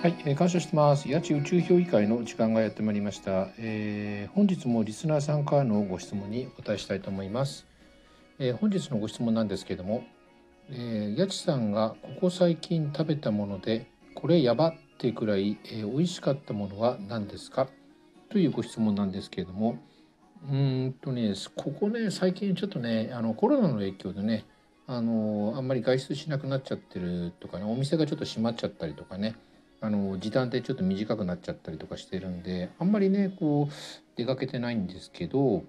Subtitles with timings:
[0.00, 1.06] はい、えー、感謝してます。
[1.12, 7.66] 八千宇宙評議会の時間がやってまいりました、えー、本日もリスナーさんからのご質問にお答えしたいと思います。
[8.38, 10.04] えー、本日のご質問なんですけれども、
[10.70, 17.68] えー、八千さんがここ最近食べたものでこれやばってくらい、えー、美味しかったものは何ですか？
[18.30, 19.76] というご質問なんですけれども、
[20.50, 24.46] うんとねここね最近ちょっとねあのコロナの影響でね
[24.86, 29.36] あのあんまり外出しなくなっちゃってるとかねお店がちょっと閉まっちゃったりとかね
[29.82, 33.72] あの時短ってちょっと短くなっちゃったりとかしてるんであんまりねこう
[34.16, 35.64] 出かけてないんですけど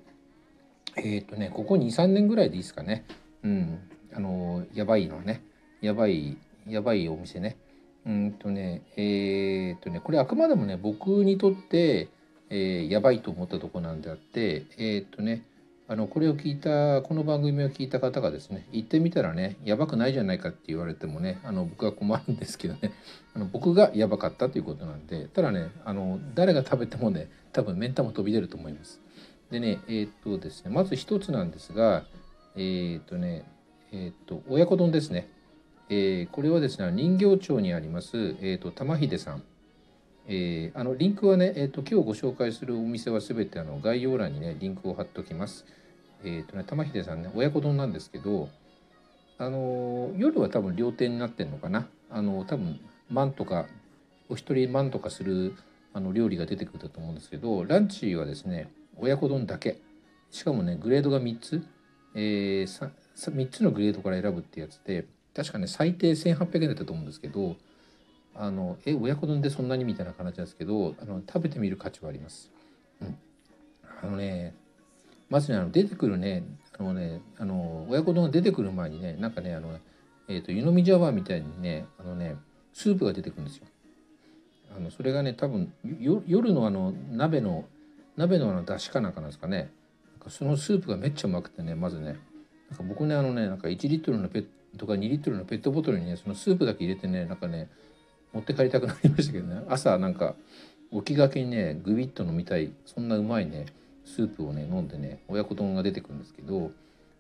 [0.97, 3.05] えっ、ー、とねここ23年ぐらいでいいですかね。
[3.43, 3.79] うん。
[4.13, 5.41] あのやばいのね。
[5.81, 6.37] やばい
[6.67, 7.57] やばいお店ね。
[8.05, 12.09] うんとねえっ、ー、とねこれあくまでもね僕にとって、
[12.49, 15.43] えー、やばいと思ったとこなんであってえっ、とね
[15.91, 22.93] あのこれを聞いたこの番組を聞いた方がですね行ってみたらねやばくないじゃないかって言われてもねあの僕は困るんですけどね
[23.35, 29.01] あの僕がやばかったということなんでただねあの誰が食べてもね多分メンタも飛び出ると思います。
[29.49, 32.05] でねえー、っとですねまず一つなんですが
[32.55, 33.43] えー、っとね
[33.91, 35.27] えー、っと親子丼ですね。
[35.89, 39.43] えこれはですね人形町にあります、えー、と玉秀さん
[40.27, 45.65] えー、あのリンクはね、えーと、今日ご紹介するお店はすべてあの概要欄にねリンクを貼っておきます。
[46.23, 48.49] え、ー、とね玉秀さんね親子丼なんですけど
[49.37, 51.87] あの夜は多分料亭になってんのかな？
[52.09, 53.65] あの多分万とか
[54.29, 55.55] お一人万とかする
[55.93, 59.79] あの料理が出てくると思うんですけどランチはですね親子丼だけ。
[60.29, 61.65] しかもねグレードが3つ、
[62.15, 67.57] えー、3, 3つのグレードから選ぶってやつで確かね最低1800円だったと思うんですけど
[68.33, 69.83] あのえ親子丼でそんなに？
[69.83, 72.49] みたいな感じなんですけどあの食べてみる価値はあります。
[73.01, 73.17] うん、
[74.03, 74.55] あのね
[75.31, 76.43] まずねあの出てくるね
[76.77, 79.79] あのねあの親子丼が出てくる前にねなんかねあの、
[80.27, 82.35] えーと、湯飲み茶碗みたいにねあのね
[82.73, 83.65] スープが出てくるんですよ。
[84.75, 85.73] あのそれがね多分
[86.27, 87.65] 夜のあの鍋の
[88.17, 89.71] 鍋のあの出汁かなんかなんですかね。
[90.11, 92.17] なんかそのスープがめっちゃうまくてねまずね。
[92.69, 94.45] なんか僕ねあのねなんか1リットルのペッ
[94.77, 97.69] トか2リットルのペットボトルにねそのスープだけ入れてねなんかね
[98.33, 99.61] 持って帰りたくなりましたけどね。
[99.69, 100.35] 朝なんか
[100.91, 103.67] 起きがけにねグビッと飲みたいそんなうまいね
[104.05, 106.71] スープをね飲んでね親子丼が出てくるんですけど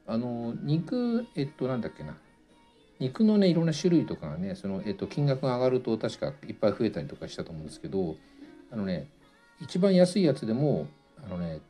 [0.07, 2.17] あの肉えっとなんだっけな
[2.99, 8.15] 肉のねいろんな種類とかがねその、えっと、金額が上がると確かいっぱい増えたりとかしたと思うんですけど
[8.71, 9.07] あのね
[9.59, 10.87] 一番安いやつでも
[11.25, 11.61] あのね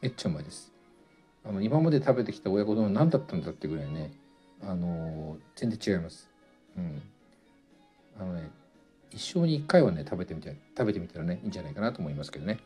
[0.00, 0.72] めっちゃうまいです。
[1.46, 4.12] あの今まで食べてきた親子丼は何だったんだってぐらいね
[4.62, 6.30] あの全然違います。
[6.76, 7.02] うん、
[8.18, 8.50] あのね
[9.10, 12.58] 一生に一回はね食べてみたい食べてみたらねいいんじゃないかなと思いますけどね。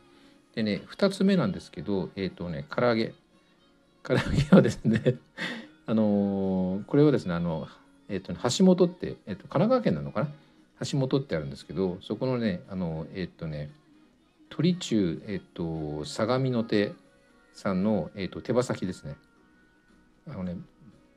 [0.55, 3.13] でね2つ目なんですけどえっ、ー、とね唐揚げ。
[4.03, 5.15] 唐揚げはですね
[5.85, 7.67] あのー、これはですねあの
[8.07, 10.29] えっ、ー、と、ね、橋本って、えーと、神奈川県なのかな？
[10.85, 13.69] 橋本ってあるんですけどそこのねあのえっ、とね
[14.49, 16.93] 鳥中えっ、と相模の手
[17.53, 19.15] さんの、えーと、手羽先ですね。
[20.27, 20.55] あのね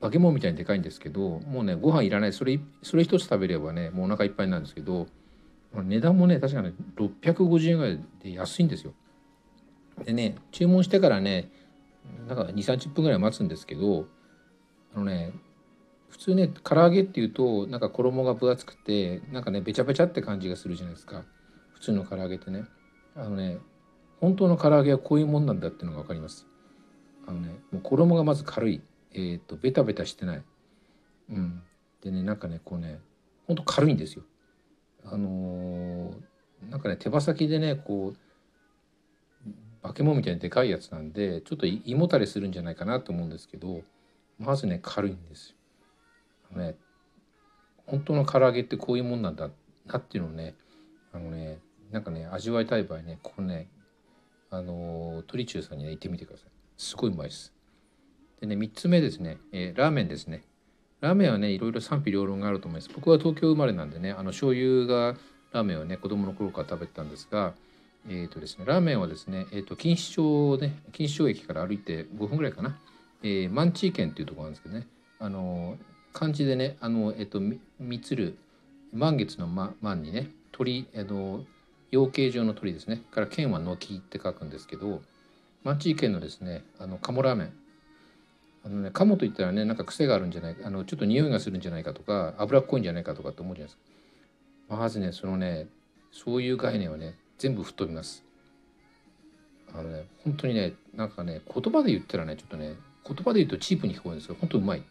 [0.00, 2.32] 化け物みたいにでかいんですけどもうねご飯いらない。
[2.32, 5.06] それそれ一つ食べればねもうお腹いっぱいなんですけど
[5.74, 8.92] 値段もね確かに650円ぐらいで安いんですよ。
[10.04, 11.50] でね注文してからね
[12.26, 14.06] なんか2 3 0分ぐらい待つんですけど
[14.94, 15.32] あのね
[16.10, 21.24] 普通ね唐揚げっていうとなんか衣が分厚くてなんかねべちゃべちゃって感じがするじゃないですか。
[21.72, 22.64] 普通の唐揚げってね。
[23.16, 23.58] あのね
[24.20, 26.46] 本当の唐揚げはこういうもんなんだっていうのが分かります。
[27.26, 28.82] あのねもう衣がまず軽い。
[29.14, 30.42] えっ、とベタベタしてない。
[31.30, 31.62] うん。
[32.02, 33.00] でねなんかねこうね
[33.46, 34.24] ほんと軽いんですよ。
[35.04, 38.31] あのー、なんかね手羽先でねこう
[39.82, 43.82] 化け物みたいにでかいやつなんでちょっと胃もたれするんじゃないかなと思うんですけど
[44.38, 45.54] まずね軽いんです
[46.50, 46.58] よ。
[46.58, 46.76] ね
[47.86, 49.50] 本当の唐揚げってこういうもんなんだ
[49.86, 50.54] なっていうのをね
[51.12, 51.58] あのね
[51.90, 53.68] なんかね味わいたい場合ねここね
[54.50, 56.50] あの鳥中さんにね行ってみてください。
[56.76, 57.52] すごいうまいです。
[58.40, 60.44] でね3つ目ですね、えー、ラーメンですね。
[61.00, 62.90] ラーメンはねいろいろ賛否両論があると思います。
[62.94, 65.16] 僕は東京生まれなんでねあの醤油が
[65.52, 67.54] ラーメンをね子供の頃から食べてたんですが
[68.08, 72.78] えーとですね、ラーメンはですね、えーと、錦糸町ね錦糸町駅から歩いて5分ぐらいかな、
[73.22, 74.86] えー、マンチー県っていうところなんですけどね。
[75.20, 75.76] あの
[76.12, 77.40] 漢字でねあの、えーと、
[77.78, 78.36] みつる
[78.92, 81.44] 満月の満、ま、にね鳥、えー、
[81.90, 83.02] 養鶏場の鳥ですね。
[83.12, 85.00] から県は軒って書くんですけど
[85.62, 87.52] マンチー県のですねあの鴨ラーメン。
[88.64, 94.76] あのね鴨といったらねなんか癖があるんじゃないかあのちょっと匂いがするんじゃないかとか脂っこいんじゃないかとかって思うじゃないですか。
[94.76, 95.66] まずねそのね
[96.12, 98.22] そういう概念はね全部吹っ飛びます。
[99.74, 104.84] あのね本当にねなんかね言葉で言ったらねちょっとね言葉で言うとチープに聞こえるんですけど本当うまい。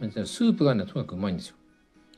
[0.00, 1.54] スープがねとにかくうまいんですよ。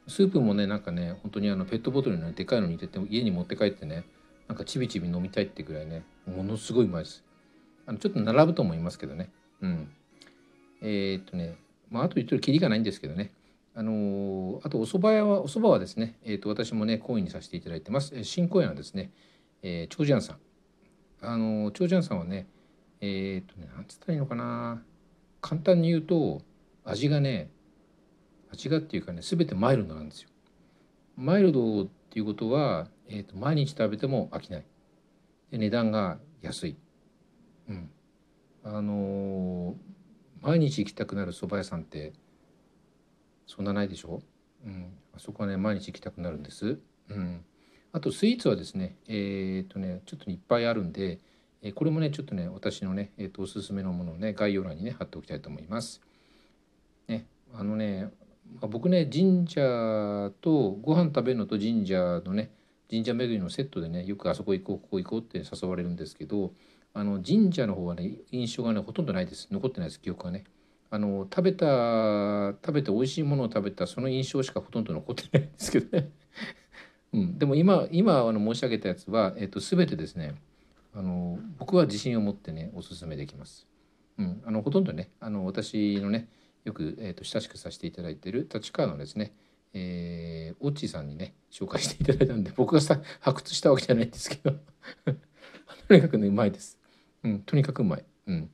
[0.08, 4.02] スープもねなんかね本当にあのペットボトルの、ね、でかいのに入れて家に持って帰ってね
[4.48, 7.22] なんかちびちび飲みたいってぐらいねものすごいうまいです
[7.86, 9.30] あのちょっと並ぶと思いますけどね
[9.60, 9.88] うん
[10.80, 11.54] えー、っとね
[11.88, 13.30] まああと言ってるきりがないんですけどね
[13.74, 18.24] あのー、あとお蕎麦屋はお蕎麦はですね、えー、と私もね講演にさせていただいてます。
[18.24, 19.12] 新公演はですね、
[19.62, 20.38] えー、長寿庵さん。
[21.24, 22.48] あの、長寿庵さんはね
[23.00, 24.82] えっ、とね何つったらいいのかな。
[25.40, 26.40] 簡単に言うと
[26.84, 27.50] 味がね
[28.52, 30.28] 味がっていうかね全てマイルドなんですよ。
[31.16, 34.64] マイルドっていうことは、えーと、毎日食べても飽きない。
[35.50, 36.76] で値段が安い。
[37.68, 37.90] うん。
[38.64, 39.74] あの
[40.40, 42.12] 毎日行きたくなる蕎麦屋さんって
[43.46, 44.20] そんなないでしょ？
[44.64, 46.78] うん、あそこはね毎日行きたくなるんです。
[47.10, 47.44] うん、
[47.92, 51.18] あとスイーツはですねえー、っとねちょっといっぱいあるんで、
[51.62, 56.00] えー、これもねちょっとね私のね、えー、っとおすすめのものをね概要欄にね貼っておきたいと思います。
[57.08, 58.10] ねあのね、
[58.60, 62.52] まあ、僕ね神社とご飯食べるのと神社のね
[62.88, 66.52] 神社巡りのセットでねよくあそこ行こうここ行こうって誘われるんですけど
[66.94, 70.44] あの神社の方はね印象がねほとんどないです残ってないです記憶がね。
[70.94, 76.10] あの食べた食べて美味しいものを食べたその印象しかほとんど残ってないんですけどね、
[77.14, 80.34] うん、でも今今あの申し上げたやつは、えっと、全てですね
[80.92, 83.66] あの僕は自信を持ってねおすすめできます。
[84.18, 86.28] うん、あのほとんどねあの私のね
[86.64, 89.34] よく、えーと、親しくさせていただいている立川のですね、
[89.72, 94.58] えー、オッチーさんにね紹介していただいたんで僕がさ発掘したわけじゃないんですけど
[95.88, 96.78] とにかくねうまいです。
[97.22, 98.04] うん、とにかくうまい。
[98.26, 98.50] うん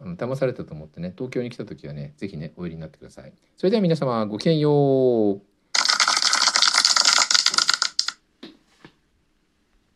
[0.00, 3.32] あの騙されたと思ってね東京に来た時はね是非ねお寄りになってください。
[3.56, 5.49] それでは皆様ごきげんよう。